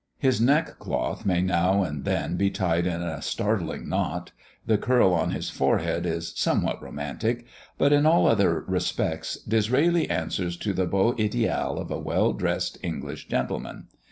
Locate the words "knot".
3.87-4.31